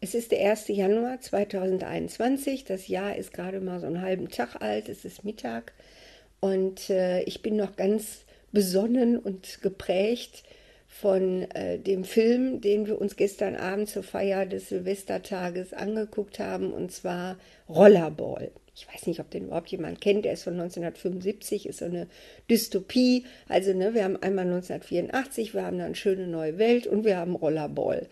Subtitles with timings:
[0.00, 0.68] es ist der 1.
[0.68, 2.64] Januar 2021.
[2.64, 4.88] Das Jahr ist gerade mal so einen halben Tag alt.
[4.88, 5.72] Es ist Mittag.
[6.40, 10.44] Und äh, ich bin noch ganz besonnen und geprägt
[10.86, 16.72] von äh, dem Film, den wir uns gestern Abend zur Feier des Silvestertages angeguckt haben,
[16.72, 17.36] und zwar
[17.68, 18.50] Rollerball.
[18.74, 20.24] Ich weiß nicht, ob den überhaupt jemand kennt.
[20.24, 22.06] Der ist von 1975, ist so eine
[22.48, 23.26] Dystopie.
[23.48, 27.34] Also, ne, wir haben einmal 1984, wir haben dann Schöne Neue Welt und wir haben
[27.34, 28.06] Rollerball.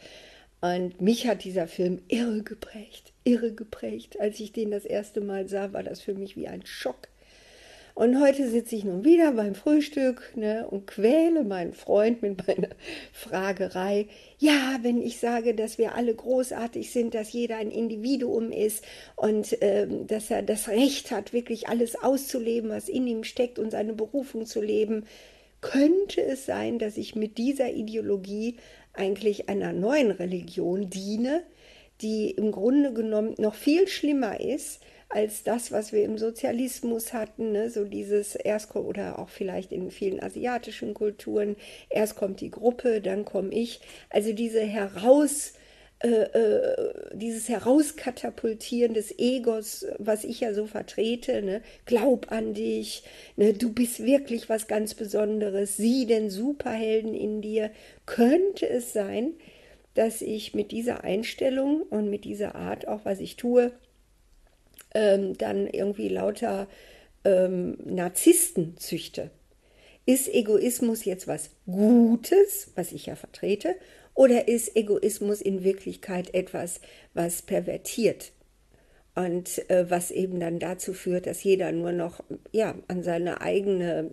[0.61, 4.19] Und mich hat dieser Film irre geprägt, irre geprägt.
[4.21, 7.09] Als ich den das erste Mal sah, war das für mich wie ein Schock.
[7.97, 12.69] Und heute sitze ich nun wieder beim Frühstück ne, und quäle meinen Freund mit meiner
[13.13, 14.09] Fragerei.
[14.37, 19.63] Ja, wenn ich sage, dass wir alle großartig sind, dass jeder ein Individuum ist und
[19.63, 23.95] äh, dass er das Recht hat, wirklich alles auszuleben, was in ihm steckt und seine
[23.95, 25.07] Berufung zu leben,
[25.67, 28.57] könnte es sein, dass ich mit dieser Ideologie
[28.93, 31.43] eigentlich einer neuen Religion diene,
[32.03, 37.53] die im Grunde genommen noch viel schlimmer ist als das, was wir im Sozialismus hatten,
[37.53, 37.71] ne?
[37.71, 41.57] so dieses erst oder auch vielleicht in vielen asiatischen Kulturen,
[41.91, 43.81] erst kommt die Gruppe, dann komme ich.
[44.11, 45.55] Also diese heraus
[46.01, 51.63] äh, äh, dieses Herauskatapultieren des Egos, was ich ja so vertrete, ne?
[51.87, 53.03] glaub an dich,
[53.37, 53.55] ne?
[53.55, 57.71] du bist wirklich was ganz Besonderes, sieh den Superhelden in dir,
[58.05, 59.33] könnte es sein,
[59.95, 63.73] dass ich mit dieser Einstellung und mit dieser Art, auch was ich tue,
[64.95, 66.69] ähm, dann irgendwie lauter
[67.25, 69.31] ähm, Narzissten züchte.
[70.05, 73.75] Ist Egoismus jetzt was Gutes, was ich ja vertrete,
[74.17, 76.81] oder ist Egoismus in Wirklichkeit etwas,
[77.15, 78.33] was pervertiert
[79.15, 84.11] und äh, was eben dann dazu führt, dass jeder nur noch ja, an seine eigene,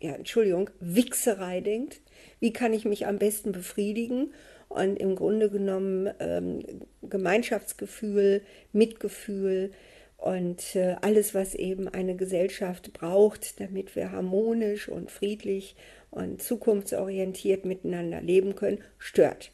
[0.00, 2.00] ja, Entschuldigung, Wichserei denkt?
[2.40, 4.32] Wie kann ich mich am besten befriedigen?
[4.68, 6.62] Und im Grunde genommen ähm,
[7.02, 9.72] Gemeinschaftsgefühl, Mitgefühl,
[10.18, 15.76] und äh, alles, was eben eine Gesellschaft braucht, damit wir harmonisch und friedlich
[16.10, 19.52] und zukunftsorientiert miteinander leben können, stört.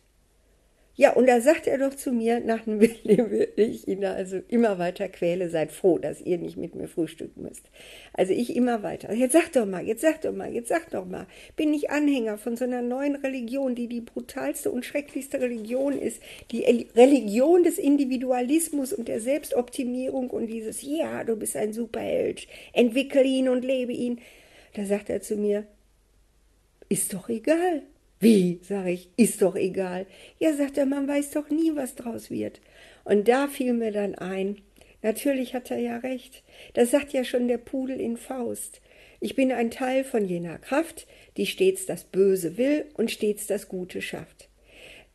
[0.97, 4.79] Ja, und da sagt er doch zu mir, nach einem Willen ich ihn also immer
[4.79, 7.69] weiter quäle, seid froh, dass ihr nicht mit mir frühstücken müsst.
[8.13, 9.13] Also ich immer weiter.
[9.13, 11.27] Jetzt sag doch mal, jetzt sag doch mal, jetzt sag doch mal.
[11.57, 16.23] Bin ich Anhänger von so einer neuen Religion, die die brutalste und schrecklichste Religion ist,
[16.53, 16.63] die
[16.95, 23.49] Religion des Individualismus und der Selbstoptimierung und dieses, ja, du bist ein Superheld, entwickel ihn
[23.49, 24.21] und lebe ihn.
[24.75, 25.67] Da sagt er zu mir,
[26.89, 27.83] ist doch egal.
[28.21, 30.07] Wie, sage ich, ist doch egal.
[30.39, 32.61] Ja, sagt er, man weiß doch nie, was draus wird.
[33.05, 34.63] Und da fiel mir dann ein,
[35.03, 36.43] natürlich hat er ja recht.
[36.73, 38.81] Das sagt ja schon der Pudel in Faust.
[39.21, 43.69] Ich bin ein Teil von jener Kraft, die stets das Böse will und stets das
[43.69, 44.49] Gute schafft.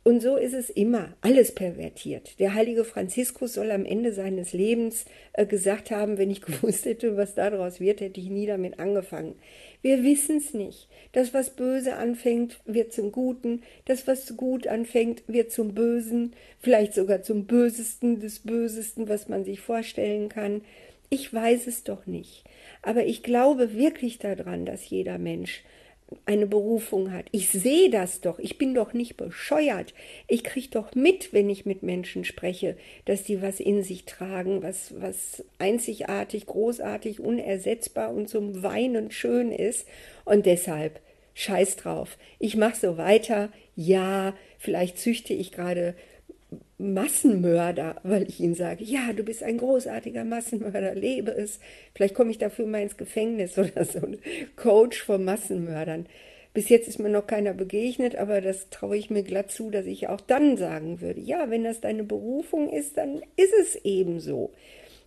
[0.04, 2.40] Und so ist es immer, alles pervertiert.
[2.40, 7.18] Der heilige Franziskus soll am Ende seines Lebens äh, gesagt haben, wenn ich gewusst hätte,
[7.18, 9.36] was daraus wird, hätte ich nie damit angefangen.
[9.82, 10.88] Wir wissen es nicht.
[11.12, 13.62] Das, was böse anfängt, wird zum Guten.
[13.86, 16.34] Das, was gut anfängt, wird zum Bösen.
[16.60, 20.62] Vielleicht sogar zum Bösesten des Bösesten, was man sich vorstellen kann.
[21.10, 22.44] Ich weiß es doch nicht.
[22.82, 25.64] Aber ich glaube wirklich daran, dass jeder Mensch
[26.26, 27.26] eine Berufung hat.
[27.32, 28.40] Ich sehe das doch.
[28.40, 29.94] Ich bin doch nicht bescheuert.
[30.28, 34.64] Ich kriege doch mit, wenn ich mit Menschen spreche, dass die was in sich tragen,
[34.64, 39.88] was, was einzigartig, großartig, unersetzbar und zum Weinen schön ist.
[40.26, 41.00] Und deshalb,
[41.34, 42.18] scheiß drauf.
[42.40, 43.50] Ich mache so weiter.
[43.76, 45.96] Ja, vielleicht züchte ich gerade
[46.80, 51.60] Massenmörder, weil ich ihnen sage, ja, du bist ein großartiger Massenmörder, lebe es.
[51.94, 54.18] Vielleicht komme ich dafür mal ins Gefängnis oder so ein
[54.56, 56.08] Coach von Massenmördern.
[56.54, 59.86] Bis jetzt ist mir noch keiner begegnet, aber das traue ich mir glatt zu, dass
[59.86, 64.20] ich auch dann sagen würde, ja, wenn das deine Berufung ist, dann ist es eben
[64.20, 64.52] so.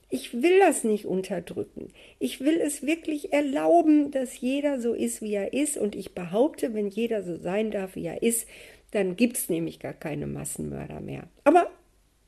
[0.09, 1.89] Ich will das nicht unterdrücken.
[2.19, 5.79] Ich will es wirklich erlauben, dass jeder so ist, wie er ist.
[5.79, 8.47] Und ich behaupte, wenn jeder so sein darf, wie er ist,
[8.93, 11.25] dann gibt es nämlich gar keine Massenmörder mehr.
[11.45, 11.71] Aber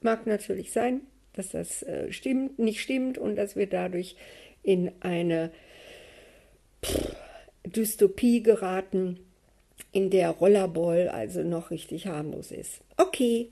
[0.01, 1.03] mag natürlich sein,
[1.35, 4.17] dass das äh, stimmt, nicht stimmt und dass wir dadurch
[4.63, 5.51] in eine
[6.85, 7.15] pff,
[7.65, 9.21] Dystopie geraten,
[9.93, 12.81] in der Rollerball also noch richtig harmlos ist.
[12.97, 13.51] Okay,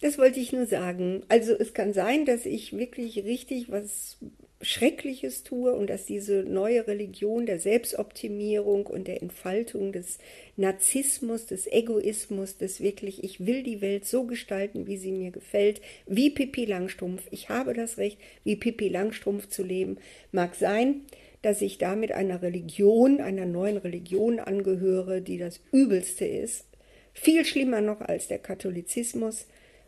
[0.00, 1.22] das wollte ich nur sagen.
[1.28, 4.18] Also es kann sein, dass ich wirklich richtig was
[4.62, 10.18] Schreckliches tue und dass diese neue Religion der Selbstoptimierung und der Entfaltung des
[10.56, 15.82] Narzissmus, des Egoismus, des wirklich, ich will die Welt so gestalten, wie sie mir gefällt,
[16.06, 17.22] wie Pippi Langstrumpf.
[17.30, 19.98] Ich habe das Recht, wie Pippi Langstrumpf zu leben.
[20.32, 21.02] Mag sein,
[21.42, 26.64] dass ich damit einer Religion, einer neuen Religion angehöre, die das Übelste ist.
[27.12, 29.46] Viel schlimmer noch als der Katholizismus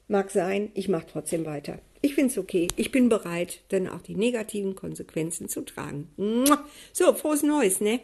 [0.09, 1.79] Mag sein, ich mache trotzdem weiter.
[2.01, 2.69] Ich finde es okay.
[2.77, 6.09] Ich bin bereit, dann auch die negativen Konsequenzen zu tragen.
[6.93, 8.01] So, frohes Neues, ne?